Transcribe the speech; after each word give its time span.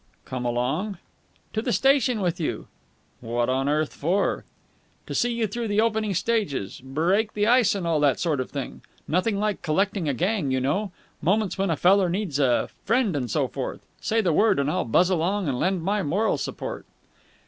"Come 0.25 0.45
along?" 0.45 0.97
"To 1.53 1.61
the 1.61 1.71
station. 1.71 2.21
With 2.21 2.39
you." 2.39 2.65
"What 3.19 3.49
on 3.49 3.69
earth 3.69 3.93
for?" 3.93 4.45
"To 5.05 5.13
see 5.13 5.31
you 5.31 5.45
through 5.45 5.67
the 5.67 5.79
opening 5.79 6.15
stages. 6.15 6.81
Break 6.83 7.33
the 7.33 7.45
ice, 7.45 7.75
and 7.75 7.85
all 7.85 7.99
that 7.99 8.19
sort 8.19 8.39
of 8.39 8.49
thing. 8.49 8.81
Nothing 9.07 9.37
like 9.37 9.61
collecting 9.61 10.09
a 10.09 10.15
gang, 10.15 10.49
you 10.49 10.59
know. 10.59 10.91
Moments 11.21 11.59
when 11.59 11.69
a 11.69 11.75
feller 11.77 12.09
needs 12.09 12.39
a 12.39 12.69
friend 12.83 13.15
and 13.15 13.29
so 13.29 13.47
forth. 13.47 13.85
Say 13.99 14.21
the 14.21 14.33
word, 14.33 14.57
and 14.57 14.71
I'll 14.71 14.85
buzz 14.85 15.11
along 15.11 15.47
and 15.47 15.59
lend 15.59 15.83
my 15.83 16.01
moral 16.01 16.39
support." 16.39 16.87